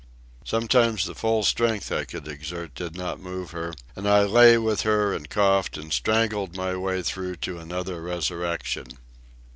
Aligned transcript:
Sometimes 0.43 1.05
the 1.05 1.13
full 1.13 1.43
strength 1.43 1.91
I 1.91 2.05
could 2.05 2.27
exert 2.27 2.73
did 2.73 2.95
not 2.95 3.19
move 3.19 3.51
her, 3.51 3.71
and 3.95 4.09
I 4.09 4.23
lay 4.23 4.57
with 4.57 4.81
her 4.81 5.13
and 5.13 5.29
coughed 5.29 5.77
and 5.77 5.93
strangled 5.93 6.55
my 6.57 6.75
way 6.75 7.03
through 7.03 7.35
to 7.45 7.59
another 7.59 8.01
resurrection. 8.01 8.97